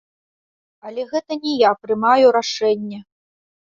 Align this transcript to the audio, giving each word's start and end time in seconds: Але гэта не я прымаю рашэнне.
Але 0.89 1.05
гэта 1.13 1.39
не 1.45 1.53
я 1.59 1.71
прымаю 1.85 2.27
рашэнне. 2.41 3.09